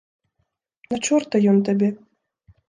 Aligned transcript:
На 0.93 0.99
чорта 1.09 1.35
ён 1.53 1.61
табе. 1.69 1.89